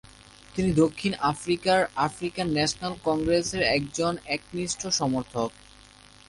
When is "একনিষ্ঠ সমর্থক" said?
4.27-5.49